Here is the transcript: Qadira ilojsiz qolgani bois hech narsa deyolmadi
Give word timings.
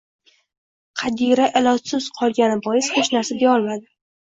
Qadira 1.01 1.47
ilojsiz 1.63 2.11
qolgani 2.19 2.61
bois 2.73 2.93
hech 2.99 3.15
narsa 3.19 3.43
deyolmadi 3.43 3.93